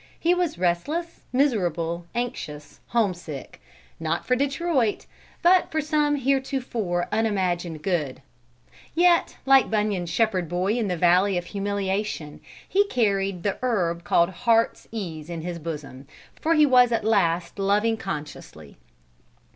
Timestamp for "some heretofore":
5.79-7.07